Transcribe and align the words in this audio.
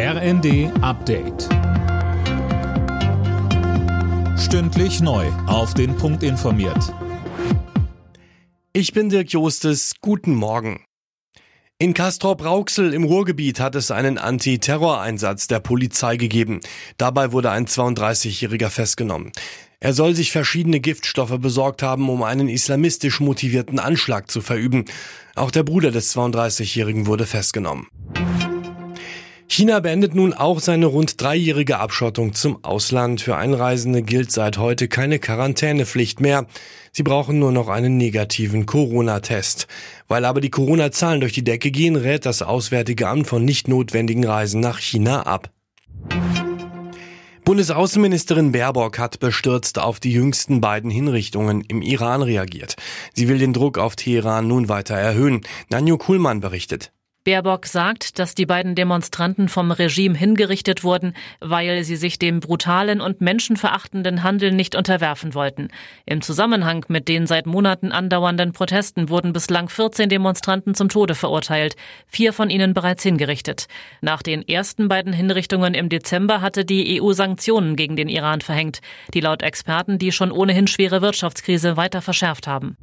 RND 0.00 0.70
Update. 0.80 1.48
Stündlich 4.38 5.00
neu. 5.00 5.26
Auf 5.48 5.74
den 5.74 5.96
Punkt 5.96 6.22
informiert. 6.22 6.94
Ich 8.72 8.92
bin 8.92 9.08
Dirk 9.08 9.32
Jostes. 9.32 9.94
Guten 10.00 10.36
Morgen. 10.36 10.84
In 11.80 11.94
Castrop-Rauxel 11.94 12.94
im 12.94 13.02
Ruhrgebiet 13.02 13.58
hat 13.58 13.74
es 13.74 13.90
einen 13.90 14.18
Antiterroreinsatz 14.18 15.48
der 15.48 15.58
Polizei 15.58 16.16
gegeben. 16.16 16.60
Dabei 16.96 17.32
wurde 17.32 17.50
ein 17.50 17.66
32-Jähriger 17.66 18.70
festgenommen. 18.70 19.32
Er 19.80 19.94
soll 19.94 20.14
sich 20.14 20.30
verschiedene 20.30 20.78
Giftstoffe 20.78 21.40
besorgt 21.40 21.82
haben, 21.82 22.08
um 22.08 22.22
einen 22.22 22.48
islamistisch 22.48 23.18
motivierten 23.18 23.80
Anschlag 23.80 24.30
zu 24.30 24.42
verüben. 24.42 24.84
Auch 25.34 25.50
der 25.50 25.64
Bruder 25.64 25.90
des 25.90 26.14
32-Jährigen 26.14 27.06
wurde 27.06 27.26
festgenommen. 27.26 27.88
China 29.58 29.80
beendet 29.80 30.14
nun 30.14 30.34
auch 30.34 30.60
seine 30.60 30.86
rund 30.86 31.20
dreijährige 31.20 31.80
Abschottung 31.80 32.32
zum 32.32 32.62
Ausland. 32.62 33.20
Für 33.20 33.34
Einreisende 33.34 34.02
gilt 34.02 34.30
seit 34.30 34.56
heute 34.56 34.86
keine 34.86 35.18
Quarantänepflicht 35.18 36.20
mehr. 36.20 36.46
Sie 36.92 37.02
brauchen 37.02 37.40
nur 37.40 37.50
noch 37.50 37.66
einen 37.66 37.96
negativen 37.96 38.66
Corona-Test. 38.66 39.66
Weil 40.06 40.26
aber 40.26 40.40
die 40.40 40.50
Corona-Zahlen 40.50 41.20
durch 41.20 41.32
die 41.32 41.42
Decke 41.42 41.72
gehen, 41.72 41.96
rät 41.96 42.24
das 42.24 42.42
Auswärtige 42.42 43.08
Amt 43.08 43.26
von 43.26 43.44
nicht 43.44 43.66
notwendigen 43.66 44.24
Reisen 44.24 44.60
nach 44.60 44.78
China 44.78 45.22
ab. 45.22 45.50
Bundesaußenministerin 47.44 48.52
Baerbock 48.52 49.00
hat 49.00 49.18
bestürzt 49.18 49.80
auf 49.80 49.98
die 49.98 50.12
jüngsten 50.12 50.60
beiden 50.60 50.92
Hinrichtungen 50.92 51.62
im 51.62 51.82
Iran 51.82 52.22
reagiert. 52.22 52.76
Sie 53.12 53.26
will 53.26 53.38
den 53.38 53.54
Druck 53.54 53.76
auf 53.76 53.96
Teheran 53.96 54.46
nun 54.46 54.68
weiter 54.68 54.94
erhöhen. 54.94 55.40
Nanjo 55.68 55.98
Kuhlmann 55.98 56.38
berichtet. 56.38 56.92
Baerbock 57.28 57.66
sagt, 57.66 58.18
dass 58.18 58.34
die 58.34 58.46
beiden 58.46 58.74
Demonstranten 58.74 59.50
vom 59.50 59.70
Regime 59.70 60.16
hingerichtet 60.16 60.82
wurden, 60.82 61.12
weil 61.40 61.84
sie 61.84 61.96
sich 61.96 62.18
dem 62.18 62.40
brutalen 62.40 63.02
und 63.02 63.20
menschenverachtenden 63.20 64.22
Handeln 64.22 64.56
nicht 64.56 64.74
unterwerfen 64.74 65.34
wollten. 65.34 65.68
Im 66.06 66.22
Zusammenhang 66.22 66.86
mit 66.88 67.06
den 67.06 67.26
seit 67.26 67.44
Monaten 67.44 67.92
andauernden 67.92 68.52
Protesten 68.54 69.10
wurden 69.10 69.34
bislang 69.34 69.68
14 69.68 70.08
Demonstranten 70.08 70.74
zum 70.74 70.88
Tode 70.88 71.14
verurteilt, 71.14 71.76
vier 72.06 72.32
von 72.32 72.48
ihnen 72.48 72.72
bereits 72.72 73.02
hingerichtet. 73.02 73.66
Nach 74.00 74.22
den 74.22 74.48
ersten 74.48 74.88
beiden 74.88 75.12
Hinrichtungen 75.12 75.74
im 75.74 75.90
Dezember 75.90 76.40
hatte 76.40 76.64
die 76.64 76.98
EU 77.02 77.12
Sanktionen 77.12 77.76
gegen 77.76 77.96
den 77.96 78.08
Iran 78.08 78.40
verhängt, 78.40 78.80
die 79.12 79.20
laut 79.20 79.42
Experten 79.42 79.98
die 79.98 80.12
schon 80.12 80.32
ohnehin 80.32 80.66
schwere 80.66 81.02
Wirtschaftskrise 81.02 81.76
weiter 81.76 82.00
verschärft 82.00 82.46
haben. 82.46 82.78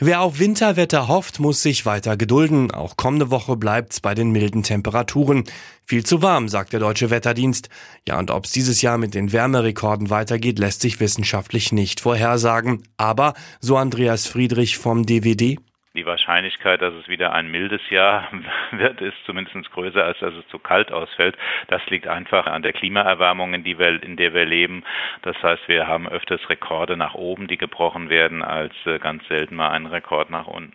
Wer 0.00 0.22
auf 0.22 0.38
Winterwetter 0.38 1.06
hofft, 1.06 1.38
muss 1.38 1.62
sich 1.62 1.86
weiter 1.86 2.16
gedulden. 2.16 2.70
Auch 2.72 2.96
kommende 2.96 3.30
Woche 3.30 3.56
bleibt's 3.56 4.00
bei 4.00 4.14
den 4.14 4.30
milden 4.30 4.62
Temperaturen. 4.62 5.44
Viel 5.84 6.04
zu 6.04 6.20
warm, 6.20 6.48
sagt 6.48 6.72
der 6.72 6.80
Deutsche 6.80 7.10
Wetterdienst. 7.10 7.68
Ja, 8.08 8.18
und 8.18 8.30
ob's 8.30 8.50
dieses 8.50 8.82
Jahr 8.82 8.98
mit 8.98 9.14
den 9.14 9.32
Wärmerekorden 9.32 10.10
weitergeht, 10.10 10.58
lässt 10.58 10.80
sich 10.80 10.98
wissenschaftlich 10.98 11.70
nicht 11.72 12.00
vorhersagen. 12.00 12.82
Aber, 12.96 13.34
so 13.60 13.76
Andreas 13.76 14.26
Friedrich 14.26 14.78
vom 14.78 15.06
DWD, 15.06 15.58
die 15.94 16.06
Wahrscheinlichkeit, 16.06 16.82
dass 16.82 16.92
es 16.94 17.08
wieder 17.08 17.32
ein 17.32 17.50
mildes 17.50 17.80
Jahr 17.88 18.28
wird, 18.72 19.00
ist 19.00 19.16
zumindest 19.26 19.70
größer, 19.70 20.04
als 20.04 20.18
dass 20.18 20.34
es 20.34 20.46
zu 20.48 20.58
kalt 20.58 20.92
ausfällt. 20.92 21.36
Das 21.68 21.80
liegt 21.86 22.08
einfach 22.08 22.46
an 22.46 22.62
der 22.62 22.72
Klimaerwärmung, 22.72 23.54
in, 23.54 23.64
wir, 23.64 24.02
in 24.02 24.16
der 24.16 24.34
wir 24.34 24.44
leben. 24.44 24.82
Das 25.22 25.40
heißt, 25.42 25.68
wir 25.68 25.86
haben 25.86 26.08
öfters 26.08 26.40
Rekorde 26.50 26.96
nach 26.96 27.14
oben, 27.14 27.46
die 27.46 27.56
gebrochen 27.56 28.08
werden, 28.08 28.42
als 28.42 28.74
äh, 28.86 28.98
ganz 28.98 29.26
selten 29.28 29.54
mal 29.54 29.70
einen 29.70 29.86
Rekord 29.86 30.30
nach 30.30 30.46
unten. 30.46 30.74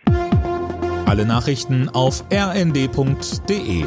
Alle 1.06 1.26
Nachrichten 1.26 1.90
auf 1.90 2.24
rnd.de 2.32 3.86